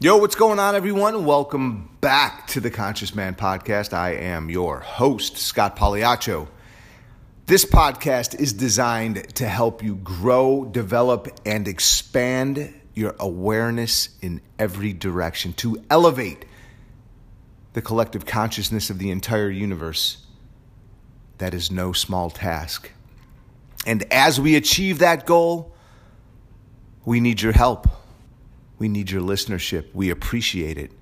Yo, 0.00 0.16
what's 0.16 0.36
going 0.36 0.60
on, 0.60 0.76
everyone? 0.76 1.24
Welcome 1.24 1.90
back 2.00 2.46
to 2.46 2.60
the 2.60 2.70
Conscious 2.70 3.16
Man 3.16 3.34
Podcast. 3.34 3.92
I 3.92 4.10
am 4.12 4.48
your 4.48 4.78
host, 4.78 5.38
Scott 5.38 5.74
Pagliaccio. 5.74 6.46
This 7.46 7.64
podcast 7.64 8.38
is 8.38 8.52
designed 8.52 9.34
to 9.34 9.48
help 9.48 9.82
you 9.82 9.96
grow, 9.96 10.64
develop, 10.64 11.40
and 11.44 11.66
expand 11.66 12.72
your 12.94 13.16
awareness 13.18 14.10
in 14.22 14.40
every 14.56 14.92
direction, 14.92 15.52
to 15.54 15.84
elevate 15.90 16.44
the 17.72 17.82
collective 17.82 18.24
consciousness 18.24 18.90
of 18.90 19.00
the 19.00 19.10
entire 19.10 19.50
universe. 19.50 20.24
That 21.38 21.54
is 21.54 21.72
no 21.72 21.92
small 21.92 22.30
task. 22.30 22.92
And 23.84 24.04
as 24.12 24.40
we 24.40 24.54
achieve 24.54 25.00
that 25.00 25.26
goal, 25.26 25.74
we 27.04 27.18
need 27.18 27.42
your 27.42 27.52
help. 27.52 27.88
We 28.78 28.88
need 28.88 29.10
your 29.10 29.22
listenership. 29.22 29.86
We 29.92 30.10
appreciate 30.10 30.78
it. 30.78 30.92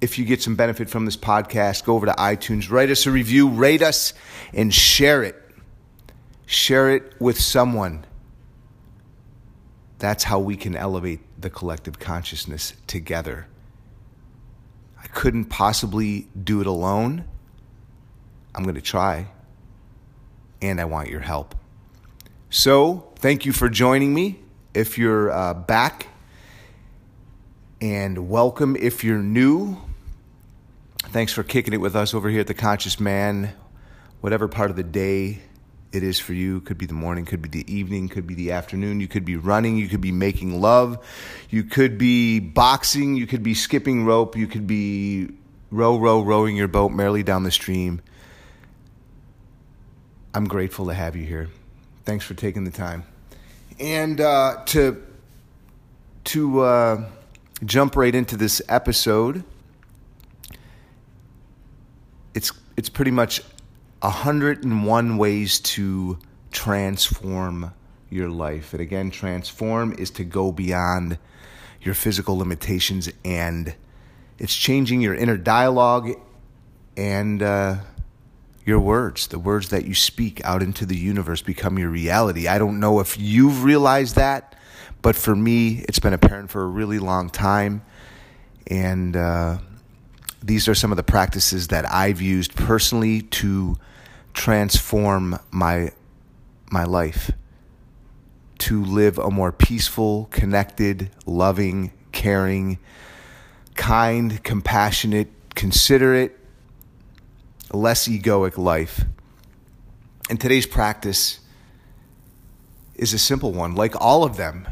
If 0.00 0.18
you 0.18 0.24
get 0.24 0.42
some 0.42 0.56
benefit 0.56 0.90
from 0.90 1.04
this 1.06 1.16
podcast, 1.16 1.84
go 1.84 1.94
over 1.94 2.06
to 2.06 2.12
iTunes, 2.12 2.70
write 2.70 2.90
us 2.90 3.06
a 3.06 3.10
review, 3.10 3.48
rate 3.48 3.80
us, 3.80 4.12
and 4.52 4.74
share 4.74 5.22
it. 5.22 5.40
Share 6.46 6.90
it 6.90 7.14
with 7.20 7.40
someone. 7.40 8.04
That's 9.98 10.24
how 10.24 10.40
we 10.40 10.56
can 10.56 10.76
elevate 10.76 11.20
the 11.40 11.48
collective 11.48 11.98
consciousness 11.98 12.74
together. 12.86 13.46
I 15.02 15.06
couldn't 15.06 15.46
possibly 15.46 16.28
do 16.42 16.60
it 16.60 16.66
alone. 16.66 17.24
I'm 18.54 18.64
going 18.64 18.74
to 18.74 18.82
try, 18.82 19.28
and 20.60 20.80
I 20.80 20.84
want 20.84 21.08
your 21.08 21.20
help. 21.20 21.54
So, 22.50 23.12
thank 23.16 23.46
you 23.46 23.52
for 23.52 23.68
joining 23.68 24.12
me. 24.12 24.40
If 24.74 24.98
you're 24.98 25.30
uh, 25.30 25.54
back 25.54 26.08
and 27.80 28.28
welcome 28.28 28.76
if 28.76 29.04
you're 29.04 29.18
new. 29.18 29.76
Thanks 30.98 31.32
for 31.32 31.42
kicking 31.42 31.74
it 31.74 31.78
with 31.78 31.96
us 31.96 32.14
over 32.14 32.28
here 32.28 32.40
at 32.40 32.46
the 32.46 32.54
Conscious 32.54 32.98
Man. 32.98 33.52
Whatever 34.20 34.48
part 34.48 34.70
of 34.70 34.76
the 34.76 34.82
day 34.82 35.40
it 35.92 36.02
is 36.02 36.18
for 36.18 36.32
you, 36.32 36.60
could 36.60 36.78
be 36.78 36.86
the 36.86 36.94
morning, 36.94 37.24
could 37.24 37.42
be 37.42 37.48
the 37.48 37.72
evening, 37.72 38.08
could 38.08 38.26
be 38.26 38.34
the 38.34 38.52
afternoon. 38.52 39.00
You 39.00 39.06
could 39.06 39.24
be 39.24 39.36
running, 39.36 39.76
you 39.76 39.88
could 39.88 40.00
be 40.00 40.12
making 40.12 40.60
love, 40.60 40.98
you 41.50 41.62
could 41.62 41.98
be 41.98 42.40
boxing, 42.40 43.16
you 43.16 43.26
could 43.26 43.42
be 43.42 43.54
skipping 43.54 44.04
rope, 44.04 44.36
you 44.36 44.46
could 44.46 44.66
be 44.66 45.28
row, 45.70 45.98
row, 45.98 46.20
rowing 46.20 46.56
your 46.56 46.68
boat 46.68 46.90
merrily 46.90 47.22
down 47.22 47.44
the 47.44 47.50
stream. 47.50 48.00
I'm 50.34 50.46
grateful 50.46 50.86
to 50.86 50.94
have 50.94 51.14
you 51.14 51.24
here. 51.24 51.48
Thanks 52.04 52.24
for 52.24 52.34
taking 52.34 52.64
the 52.64 52.72
time. 52.72 53.04
And 53.78 54.20
uh, 54.20 54.64
to 54.66 55.02
to 56.24 56.60
uh, 56.60 57.04
jump 57.64 57.96
right 57.96 58.14
into 58.14 58.36
this 58.36 58.62
episode. 58.68 59.44
It's 62.34 62.52
it's 62.76 62.88
pretty 62.88 63.10
much 63.10 63.40
101 64.00 65.16
ways 65.16 65.60
to 65.60 66.18
transform 66.50 67.72
your 68.10 68.28
life. 68.28 68.72
And 68.72 68.80
again, 68.80 69.10
transform 69.10 69.94
is 69.98 70.10
to 70.12 70.24
go 70.24 70.52
beyond 70.52 71.18
your 71.80 71.94
physical 71.94 72.36
limitations 72.38 73.10
and 73.24 73.74
it's 74.38 74.54
changing 74.54 75.00
your 75.00 75.14
inner 75.14 75.36
dialogue 75.36 76.10
and 76.96 77.42
uh, 77.42 77.76
your 78.64 78.80
words. 78.80 79.28
The 79.28 79.38
words 79.38 79.68
that 79.68 79.84
you 79.84 79.94
speak 79.94 80.44
out 80.44 80.62
into 80.62 80.86
the 80.86 80.96
universe 80.96 81.42
become 81.42 81.78
your 81.78 81.90
reality. 81.90 82.48
I 82.48 82.58
don't 82.58 82.80
know 82.80 83.00
if 83.00 83.18
you've 83.18 83.62
realized 83.62 84.16
that 84.16 84.56
but 85.04 85.14
for 85.14 85.36
me, 85.36 85.84
it's 85.86 85.98
been 85.98 86.14
apparent 86.14 86.50
for 86.50 86.62
a 86.62 86.66
really 86.66 86.98
long 86.98 87.28
time. 87.28 87.82
And 88.68 89.14
uh, 89.14 89.58
these 90.42 90.66
are 90.66 90.74
some 90.74 90.90
of 90.90 90.96
the 90.96 91.02
practices 91.02 91.68
that 91.68 91.84
I've 91.92 92.22
used 92.22 92.54
personally 92.54 93.20
to 93.20 93.76
transform 94.32 95.38
my, 95.50 95.90
my 96.72 96.84
life, 96.84 97.30
to 98.60 98.82
live 98.82 99.18
a 99.18 99.30
more 99.30 99.52
peaceful, 99.52 100.26
connected, 100.30 101.10
loving, 101.26 101.92
caring, 102.12 102.78
kind, 103.74 104.42
compassionate, 104.42 105.28
considerate, 105.54 106.34
less 107.74 108.08
egoic 108.08 108.56
life. 108.56 109.04
And 110.30 110.40
today's 110.40 110.64
practice 110.64 111.40
is 112.94 113.12
a 113.12 113.18
simple 113.18 113.52
one, 113.52 113.74
like 113.74 113.94
all 114.00 114.24
of 114.24 114.38
them. 114.38 114.66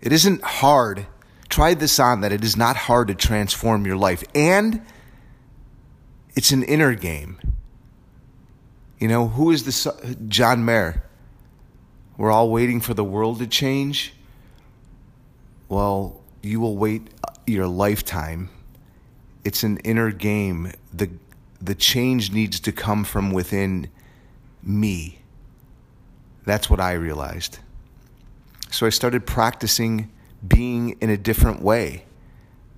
It 0.00 0.12
isn't 0.12 0.42
hard. 0.42 1.06
Try 1.48 1.74
this 1.74 1.98
on 1.98 2.20
that 2.20 2.32
it 2.32 2.44
is 2.44 2.56
not 2.56 2.76
hard 2.76 3.08
to 3.08 3.14
transform 3.14 3.86
your 3.86 3.96
life. 3.96 4.22
And 4.34 4.82
it's 6.34 6.52
an 6.52 6.62
inner 6.62 6.94
game. 6.94 7.38
You 8.98 9.08
know, 9.08 9.28
who 9.28 9.50
is 9.50 9.64
this? 9.64 9.86
John 10.28 10.64
Mayer. 10.64 11.02
We're 12.16 12.30
all 12.30 12.50
waiting 12.50 12.80
for 12.80 12.94
the 12.94 13.04
world 13.04 13.38
to 13.38 13.46
change. 13.46 14.12
Well, 15.68 16.20
you 16.42 16.60
will 16.60 16.76
wait 16.76 17.08
uh, 17.26 17.32
your 17.46 17.66
lifetime. 17.66 18.50
It's 19.44 19.62
an 19.62 19.78
inner 19.78 20.10
game. 20.10 20.72
The, 20.92 21.10
the 21.60 21.74
change 21.74 22.30
needs 22.30 22.60
to 22.60 22.72
come 22.72 23.04
from 23.04 23.30
within 23.30 23.88
me. 24.62 25.20
That's 26.44 26.68
what 26.68 26.80
I 26.80 26.92
realized. 26.92 27.58
So 28.70 28.86
I 28.86 28.90
started 28.90 29.26
practicing 29.26 30.12
being 30.46 30.96
in 31.00 31.10
a 31.10 31.16
different 31.16 31.60
way, 31.60 32.04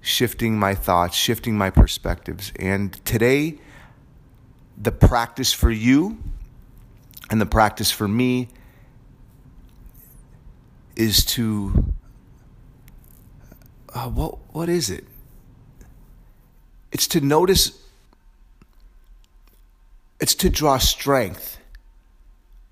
shifting 0.00 0.58
my 0.58 0.74
thoughts, 0.74 1.14
shifting 1.14 1.56
my 1.56 1.70
perspectives. 1.70 2.52
And 2.56 2.92
today, 3.04 3.58
the 4.76 4.90
practice 4.90 5.52
for 5.52 5.70
you 5.70 6.18
and 7.30 7.40
the 7.40 7.46
practice 7.46 7.90
for 7.90 8.08
me 8.08 8.48
is 10.96 11.24
to 11.24 11.92
uh, 13.94 14.08
what 14.08 14.38
what 14.54 14.68
is 14.68 14.90
it? 14.90 15.04
It's 16.90 17.06
to 17.08 17.20
notice 17.20 17.78
it's 20.20 20.34
to 20.36 20.50
draw 20.50 20.78
strength 20.78 21.58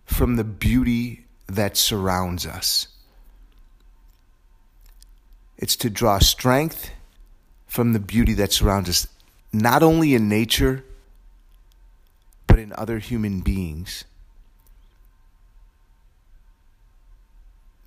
from 0.06 0.36
the 0.36 0.44
beauty 0.44 1.26
that 1.46 1.76
surrounds 1.76 2.46
us. 2.46 2.88
It's 5.60 5.76
to 5.76 5.90
draw 5.90 6.18
strength 6.18 6.90
from 7.66 7.92
the 7.92 8.00
beauty 8.00 8.32
that 8.34 8.50
surrounds 8.50 8.88
us, 8.88 9.06
not 9.52 9.82
only 9.82 10.14
in 10.14 10.26
nature, 10.26 10.84
but 12.46 12.58
in 12.58 12.72
other 12.72 12.98
human 12.98 13.42
beings. 13.42 14.04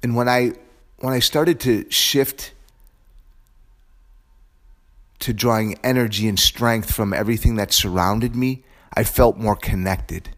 And 0.03 0.15
when 0.15 0.29
I 0.29 0.53
when 0.99 1.13
I 1.13 1.19
started 1.19 1.59
to 1.61 1.89
shift 1.89 2.53
to 5.19 5.33
drawing 5.33 5.79
energy 5.83 6.27
and 6.27 6.39
strength 6.39 6.93
from 6.93 7.11
everything 7.11 7.55
that 7.55 7.73
surrounded 7.73 8.35
me, 8.35 8.63
I 8.93 9.03
felt 9.03 9.37
more 9.37 9.55
connected. 9.55 10.29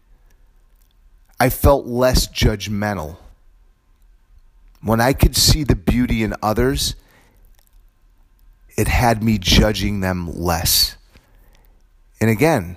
I 1.38 1.50
felt 1.50 1.84
less 1.84 2.26
judgmental. 2.28 3.18
When 4.80 5.02
I 5.02 5.12
could 5.12 5.36
see 5.36 5.64
the 5.64 5.76
beauty 5.76 6.22
in 6.22 6.34
others, 6.42 6.94
it 8.76 8.88
had 8.88 9.22
me 9.22 9.38
judging 9.38 10.00
them 10.00 10.30
less. 10.32 10.96
And 12.20 12.30
again, 12.30 12.76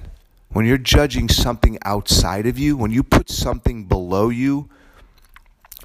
when 0.51 0.65
you're 0.65 0.77
judging 0.77 1.29
something 1.29 1.77
outside 1.83 2.47
of 2.47 2.57
you, 2.57 2.75
when 2.75 2.91
you 2.91 3.03
put 3.03 3.29
something 3.29 3.85
below 3.85 4.29
you 4.29 4.69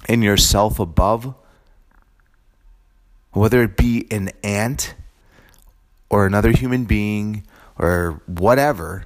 and 0.07 0.23
yourself 0.23 0.79
above, 0.79 1.35
whether 3.31 3.61
it 3.61 3.77
be 3.77 4.07
an 4.11 4.31
ant 4.43 4.95
or 6.09 6.25
another 6.25 6.51
human 6.51 6.85
being 6.85 7.43
or 7.77 8.21
whatever, 8.25 9.05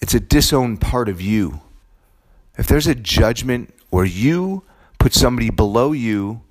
it's 0.00 0.14
a 0.14 0.20
disowned 0.20 0.80
part 0.80 1.08
of 1.08 1.20
you. 1.20 1.60
If 2.58 2.66
there's 2.66 2.86
a 2.86 2.94
judgment 2.94 3.72
where 3.90 4.04
you 4.04 4.64
put 4.98 5.14
somebody 5.14 5.50
below 5.50 5.92
you 5.92 6.42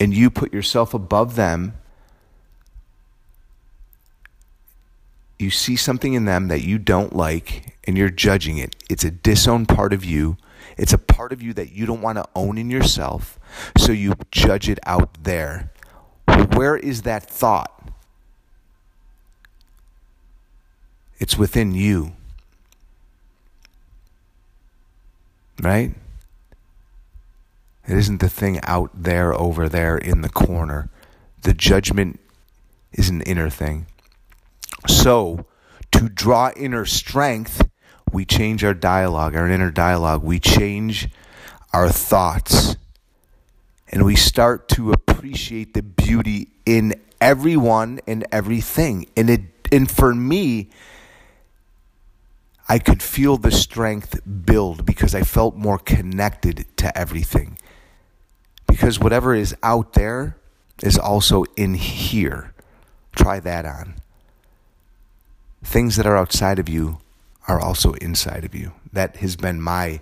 and 0.00 0.14
you 0.14 0.30
put 0.30 0.52
yourself 0.52 0.94
above 0.94 1.36
them, 1.36 1.74
you 5.38 5.50
see 5.50 5.76
something 5.76 6.14
in 6.14 6.24
them 6.24 6.48
that 6.48 6.62
you 6.62 6.78
don't 6.78 7.14
like 7.14 7.76
and 7.84 7.96
you're 7.96 8.10
judging 8.10 8.58
it. 8.58 8.74
It's 8.88 9.04
a 9.04 9.10
disowned 9.10 9.68
part 9.68 9.92
of 9.92 10.04
you. 10.04 10.38
It's 10.76 10.92
a 10.92 10.98
part 10.98 11.32
of 11.32 11.42
you 11.42 11.52
that 11.54 11.72
you 11.72 11.86
don't 11.86 12.00
want 12.00 12.16
to 12.16 12.24
own 12.34 12.56
in 12.56 12.70
yourself. 12.70 13.38
So 13.76 13.92
you 13.92 14.14
judge 14.30 14.68
it 14.68 14.78
out 14.86 15.24
there. 15.24 15.70
Where 16.54 16.76
is 16.76 17.02
that 17.02 17.28
thought? 17.28 17.90
It's 21.18 21.36
within 21.36 21.74
you. 21.74 22.12
Right? 25.62 25.94
It 27.90 27.96
isn't 27.96 28.20
the 28.20 28.28
thing 28.28 28.60
out 28.62 28.92
there, 28.94 29.34
over 29.34 29.68
there 29.68 29.98
in 29.98 30.20
the 30.20 30.28
corner. 30.28 30.90
The 31.42 31.52
judgment 31.52 32.20
is 32.92 33.08
an 33.08 33.20
inner 33.22 33.50
thing. 33.50 33.86
So, 34.86 35.46
to 35.90 36.08
draw 36.08 36.52
inner 36.56 36.86
strength, 36.86 37.68
we 38.12 38.24
change 38.24 38.62
our 38.62 38.74
dialogue, 38.74 39.34
our 39.34 39.48
inner 39.48 39.72
dialogue. 39.72 40.22
We 40.22 40.38
change 40.38 41.08
our 41.72 41.88
thoughts. 41.88 42.76
And 43.88 44.04
we 44.04 44.14
start 44.14 44.68
to 44.68 44.92
appreciate 44.92 45.74
the 45.74 45.82
beauty 45.82 46.50
in 46.64 46.94
everyone 47.20 47.98
and 48.06 48.24
everything. 48.30 49.06
And 49.16 49.28
it 49.28 49.40
and 49.72 49.90
for 49.90 50.14
me, 50.14 50.70
I 52.68 52.78
could 52.78 53.02
feel 53.02 53.36
the 53.36 53.50
strength 53.50 54.20
build 54.46 54.86
because 54.86 55.12
I 55.12 55.22
felt 55.22 55.56
more 55.56 55.78
connected 55.78 56.66
to 56.76 56.96
everything. 56.96 57.58
Because 58.70 59.00
whatever 59.00 59.34
is 59.34 59.54
out 59.62 59.94
there 59.94 60.36
is 60.82 60.96
also 60.96 61.44
in 61.56 61.74
here. 61.74 62.54
Try 63.14 63.40
that 63.40 63.66
on. 63.66 63.96
Things 65.62 65.96
that 65.96 66.06
are 66.06 66.16
outside 66.16 66.58
of 66.58 66.68
you 66.68 66.98
are 67.48 67.60
also 67.60 67.94
inside 67.94 68.44
of 68.44 68.54
you. 68.54 68.72
That 68.92 69.16
has 69.16 69.36
been 69.36 69.60
my 69.60 70.00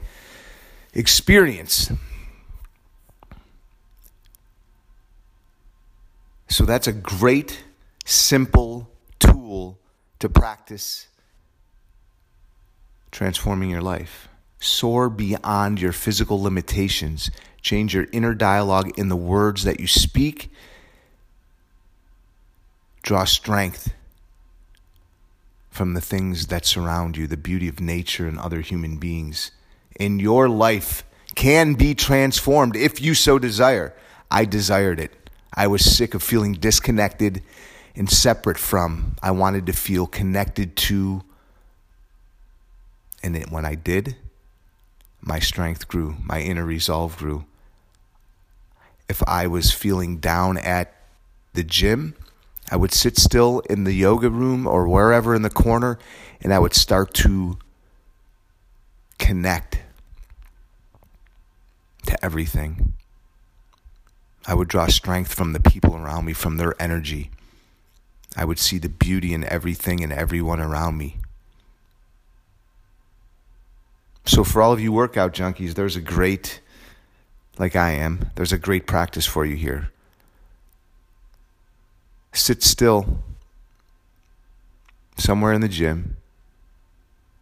experience. 0.92 1.90
So 6.48 6.64
that's 6.64 6.86
a 6.86 6.92
great, 6.92 7.64
simple 8.04 8.90
tool 9.18 9.78
to 10.18 10.28
practice 10.28 11.08
transforming 13.10 13.70
your 13.70 13.82
life. 13.82 14.28
Soar 14.60 15.08
beyond 15.08 15.81
your 15.81 15.93
physical 15.93 16.43
limitations. 16.43 17.31
Change 17.62 17.94
your 17.94 18.06
inner 18.12 18.34
dialogue 18.34 18.99
in 18.99 19.08
the 19.08 19.16
words 19.16 19.64
that 19.64 19.81
you 19.81 19.87
speak. 19.87 20.50
Draw 23.02 23.25
strength 23.25 23.94
from 25.70 25.94
the 25.94 26.00
things 26.00 26.49
that 26.49 26.66
surround 26.66 27.16
you, 27.16 27.26
the 27.26 27.37
beauty 27.37 27.69
of 27.69 27.81
nature 27.81 28.26
and 28.26 28.38
other 28.38 28.60
human 28.60 28.96
beings. 28.96 29.52
And 29.99 30.20
your 30.20 30.49
life 30.49 31.04
can 31.34 31.75
be 31.75 31.94
transformed 31.94 32.75
if 32.75 33.00
you 33.00 33.14
so 33.14 33.38
desire. 33.38 33.94
I 34.31 34.44
desired 34.44 34.99
it. 34.99 35.31
I 35.54 35.69
was 35.69 35.84
sick 35.84 36.14
of 36.14 36.22
feeling 36.22 36.54
disconnected 36.54 37.43
and 37.94 38.11
separate 38.11 38.58
from. 38.58 39.16
I 39.22 39.31
wanted 39.31 39.66
to 39.66 39.72
feel 39.72 40.06
connected 40.06 40.76
to. 40.76 41.22
And 43.22 43.37
it, 43.37 43.50
when 43.50 43.64
I 43.64 43.75
did, 43.75 44.16
my 45.20 45.38
strength 45.38 45.88
grew, 45.88 46.16
my 46.22 46.40
inner 46.40 46.64
resolve 46.64 47.16
grew. 47.16 47.44
If 49.08 49.22
I 49.26 49.46
was 49.46 49.72
feeling 49.72 50.18
down 50.18 50.58
at 50.58 50.94
the 51.54 51.64
gym, 51.64 52.14
I 52.70 52.76
would 52.76 52.92
sit 52.92 53.16
still 53.16 53.60
in 53.70 53.84
the 53.84 53.94
yoga 53.94 54.30
room 54.30 54.66
or 54.66 54.86
wherever 54.86 55.34
in 55.34 55.42
the 55.42 55.50
corner 55.50 55.98
and 56.40 56.52
I 56.52 56.58
would 56.58 56.74
start 56.74 57.14
to 57.14 57.58
connect 59.18 59.80
to 62.06 62.24
everything. 62.24 62.92
I 64.46 64.54
would 64.54 64.68
draw 64.68 64.86
strength 64.86 65.34
from 65.34 65.52
the 65.52 65.60
people 65.60 65.96
around 65.96 66.24
me, 66.24 66.32
from 66.32 66.56
their 66.56 66.74
energy. 66.80 67.30
I 68.36 68.44
would 68.44 68.58
see 68.58 68.78
the 68.78 68.88
beauty 68.88 69.34
in 69.34 69.44
everything 69.44 70.02
and 70.02 70.12
everyone 70.12 70.60
around 70.60 70.96
me. 70.96 71.18
So, 74.28 74.44
for 74.44 74.60
all 74.60 74.75
of 74.75 74.78
you 74.78 74.92
workout 74.92 75.32
junkies, 75.32 75.72
there's 75.72 75.96
a 75.96 76.02
great, 76.02 76.60
like 77.58 77.75
I 77.75 77.92
am, 77.92 78.30
there's 78.34 78.52
a 78.52 78.58
great 78.58 78.86
practice 78.86 79.25
for 79.25 79.46
you 79.46 79.56
here. 79.56 79.90
Sit 82.34 82.62
still 82.62 83.20
somewhere 85.16 85.54
in 85.54 85.62
the 85.62 85.69
gym 85.69 86.19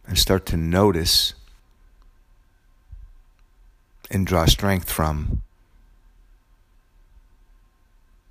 and 0.07 0.17
start 0.17 0.45
to 0.45 0.55
notice 0.55 1.33
and 4.09 4.25
draw 4.25 4.45
strength 4.45 4.89
from 4.89 5.41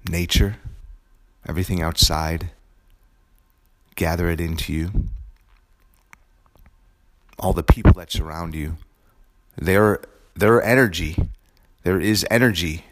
nature, 0.08 0.56
everything 1.47 1.82
outside, 1.82 2.53
gather 3.97 4.31
it 4.31 4.41
into 4.41 4.73
you. 4.73 5.08
All 7.38 7.53
the 7.53 7.62
people 7.62 7.93
that 7.94 8.11
surround 8.11 8.55
you, 8.55 8.77
their, 9.56 10.00
their 10.35 10.62
energy, 10.62 11.17
there 11.83 12.00
is 12.00 12.27
energy 12.31 12.85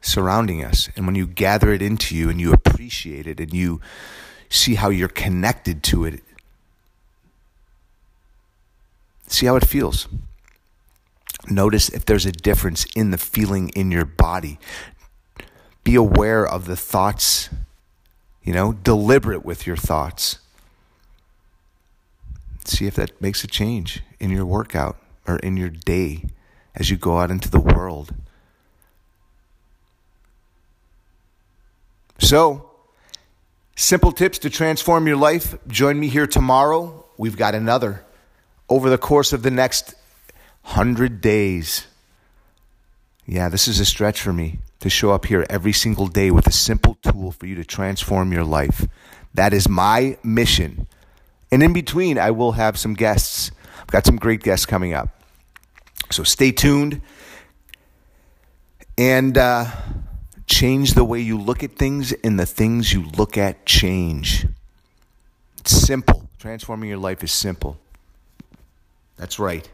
surrounding 0.00 0.64
us. 0.64 0.88
And 0.96 1.06
when 1.06 1.14
you 1.14 1.26
gather 1.26 1.72
it 1.72 1.82
into 1.82 2.16
you 2.16 2.28
and 2.28 2.40
you 2.40 2.52
appreciate 2.52 3.26
it 3.26 3.40
and 3.40 3.52
you 3.52 3.80
see 4.48 4.74
how 4.74 4.90
you're 4.90 5.08
connected 5.08 5.82
to 5.84 6.04
it, 6.04 6.22
see 9.26 9.46
how 9.46 9.56
it 9.56 9.66
feels. 9.66 10.08
Notice 11.50 11.88
if 11.88 12.04
there's 12.04 12.26
a 12.26 12.32
difference 12.32 12.86
in 12.94 13.10
the 13.10 13.18
feeling 13.18 13.68
in 13.70 13.90
your 13.90 14.04
body. 14.04 14.58
Be 15.82 15.94
aware 15.94 16.46
of 16.46 16.64
the 16.66 16.76
thoughts, 16.76 17.50
you 18.42 18.54
know, 18.54 18.72
deliberate 18.72 19.44
with 19.44 19.66
your 19.66 19.76
thoughts. 19.76 20.38
See 22.64 22.86
if 22.86 22.94
that 22.94 23.20
makes 23.20 23.44
a 23.44 23.46
change 23.46 24.02
in 24.18 24.30
your 24.30 24.46
workout 24.46 24.96
or 25.26 25.36
in 25.38 25.56
your 25.56 25.70
day 25.70 26.24
as 26.74 26.90
you 26.90 26.96
go 26.96 27.18
out 27.18 27.30
into 27.30 27.50
the 27.50 27.60
world. 27.60 28.14
So, 32.18 32.70
simple 33.76 34.12
tips 34.12 34.38
to 34.38 34.50
transform 34.50 35.06
your 35.06 35.16
life. 35.16 35.56
Join 35.68 36.00
me 36.00 36.08
here 36.08 36.26
tomorrow. 36.26 37.04
We've 37.16 37.36
got 37.36 37.54
another 37.54 38.04
over 38.68 38.88
the 38.88 38.98
course 38.98 39.32
of 39.32 39.42
the 39.42 39.50
next 39.50 39.94
100 40.62 41.20
days. 41.20 41.86
Yeah, 43.26 43.48
this 43.48 43.68
is 43.68 43.80
a 43.80 43.84
stretch 43.84 44.20
for 44.20 44.32
me 44.32 44.58
to 44.80 44.90
show 44.90 45.12
up 45.12 45.26
here 45.26 45.46
every 45.48 45.72
single 45.72 46.06
day 46.06 46.30
with 46.30 46.46
a 46.46 46.52
simple 46.52 46.96
tool 47.02 47.32
for 47.32 47.46
you 47.46 47.54
to 47.56 47.64
transform 47.64 48.32
your 48.32 48.44
life. 48.44 48.86
That 49.32 49.52
is 49.52 49.68
my 49.68 50.18
mission. 50.22 50.86
And 51.54 51.62
in 51.62 51.72
between, 51.72 52.18
I 52.18 52.32
will 52.32 52.50
have 52.50 52.76
some 52.76 52.94
guests. 52.94 53.52
I've 53.78 53.86
got 53.86 54.04
some 54.04 54.16
great 54.16 54.42
guests 54.42 54.66
coming 54.66 54.92
up. 54.92 55.10
So 56.10 56.24
stay 56.24 56.50
tuned 56.50 57.00
and 58.98 59.38
uh, 59.38 59.66
change 60.46 60.94
the 60.94 61.04
way 61.04 61.20
you 61.20 61.38
look 61.38 61.62
at 61.62 61.76
things, 61.76 62.12
and 62.12 62.40
the 62.40 62.44
things 62.44 62.92
you 62.92 63.04
look 63.16 63.38
at 63.38 63.66
change. 63.66 64.48
It's 65.60 65.70
simple. 65.70 66.28
Transforming 66.40 66.88
your 66.88 66.98
life 66.98 67.22
is 67.22 67.30
simple. 67.30 67.78
That's 69.16 69.38
right. 69.38 69.70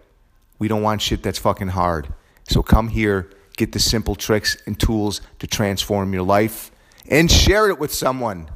We 0.59 0.69
don't 0.69 0.83
want 0.83 1.01
shit 1.01 1.23
that's 1.23 1.39
fucking 1.39 1.69
hard. 1.69 2.13
So 2.47 2.63
come 2.63 2.89
here, 2.89 3.31
get 3.57 3.73
the 3.73 3.79
simple 3.79 4.17
tricks 4.17 4.59
and 4.67 4.79
tools 4.79 5.23
to 5.39 5.47
transform 5.47 6.13
your 6.13 6.25
life, 6.25 6.71
and 7.09 7.31
share 7.31 7.71
it 7.71 7.79
with 7.79 7.91
someone. 7.91 8.51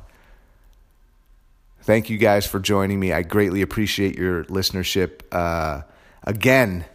Thank 1.85 2.09
you 2.09 2.17
guys 2.17 2.47
for 2.47 2.61
joining 2.61 2.99
me. 2.99 3.13
I 3.13 3.21
greatly 3.21 3.61
appreciate 3.61 4.17
your 4.17 4.45
listenership. 4.45 5.21
Uh, 5.31 5.83
again, 6.23 6.87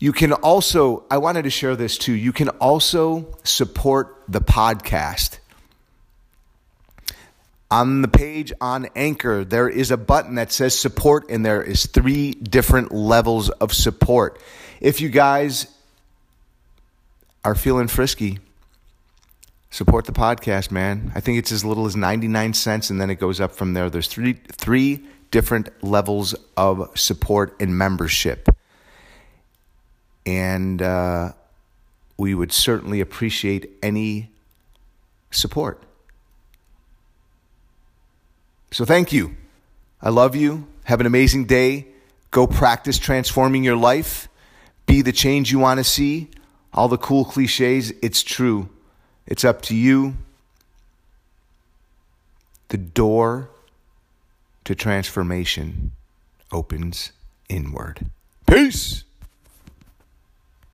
you 0.00 0.12
can 0.12 0.32
also, 0.32 1.04
I 1.08 1.18
wanted 1.18 1.44
to 1.44 1.50
share 1.50 1.76
this 1.76 1.96
too. 1.96 2.12
You 2.12 2.32
can 2.32 2.48
also 2.48 3.36
support 3.44 4.24
the 4.26 4.40
podcast. 4.40 5.38
On 7.70 8.02
the 8.02 8.08
page 8.08 8.52
on 8.60 8.88
Anchor, 8.96 9.44
there 9.44 9.68
is 9.68 9.92
a 9.92 9.96
button 9.96 10.34
that 10.34 10.50
says 10.50 10.76
support, 10.76 11.30
and 11.30 11.46
there 11.46 11.62
is 11.62 11.86
three 11.86 12.32
different 12.32 12.90
levels 12.90 13.48
of 13.48 13.72
support. 13.72 14.42
If 14.80 15.00
you 15.00 15.08
guys 15.08 15.68
are 17.44 17.54
feeling 17.54 17.86
frisky, 17.86 18.40
support 19.74 20.04
the 20.04 20.12
podcast, 20.12 20.70
man. 20.70 21.10
I 21.16 21.20
think 21.20 21.36
it's 21.36 21.50
as 21.50 21.64
little 21.64 21.84
as 21.84 21.96
99 21.96 22.54
cents, 22.54 22.90
and 22.90 23.00
then 23.00 23.10
it 23.10 23.16
goes 23.16 23.40
up 23.40 23.50
from 23.50 23.74
there. 23.74 23.90
There's 23.90 24.06
three, 24.06 24.34
three 24.34 25.04
different 25.32 25.68
levels 25.82 26.32
of 26.56 26.96
support 26.96 27.56
and 27.58 27.76
membership. 27.76 28.48
And 30.24 30.80
uh, 30.80 31.32
we 32.16 32.36
would 32.36 32.52
certainly 32.52 33.00
appreciate 33.00 33.68
any 33.82 34.30
support. 35.32 35.82
So 38.70 38.84
thank 38.84 39.12
you. 39.12 39.34
I 40.00 40.10
love 40.10 40.36
you. 40.36 40.68
Have 40.84 41.00
an 41.00 41.06
amazing 41.06 41.46
day. 41.46 41.88
Go 42.30 42.46
practice 42.46 42.96
transforming 43.00 43.64
your 43.64 43.76
life. 43.76 44.28
Be 44.86 45.02
the 45.02 45.12
change 45.12 45.50
you 45.50 45.58
want 45.58 45.78
to 45.78 45.84
see. 45.84 46.30
All 46.72 46.86
the 46.86 46.98
cool 46.98 47.24
cliches, 47.24 47.92
it's 48.02 48.22
true. 48.22 48.68
It's 49.26 49.44
up 49.44 49.62
to 49.62 49.76
you. 49.76 50.14
The 52.68 52.76
door 52.78 53.48
to 54.64 54.74
transformation 54.74 55.92
opens 56.52 57.12
inward. 57.48 58.06
Peace. 58.46 59.04